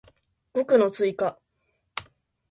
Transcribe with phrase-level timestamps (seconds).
[0.53, 1.39] 語句の追加